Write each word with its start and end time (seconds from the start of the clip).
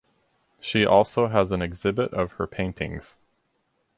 She 0.59 0.83
also 0.83 1.27
has 1.27 1.51
an 1.51 1.61
exhibit 1.61 2.11
of 2.11 2.31
her 2.31 2.47
paintings. 2.47 3.17